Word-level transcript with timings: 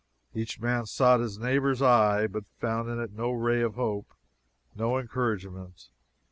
Each 0.33 0.59
man 0.59 0.87
sought 0.87 1.19
his 1.19 1.37
neighbor's 1.37 1.79
eye, 1.79 2.25
but 2.25 2.45
found 2.59 2.89
in 2.89 2.99
it 2.99 3.13
no 3.13 3.29
ray 3.29 3.61
of 3.61 3.75
hope, 3.75 4.15
no 4.75 4.97
encouragement. 4.97 5.89